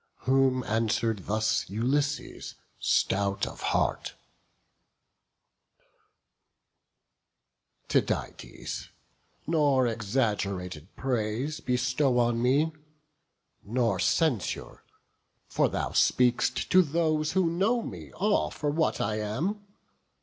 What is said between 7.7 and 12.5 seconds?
"Tydides, nor exaggerated praise Bestow on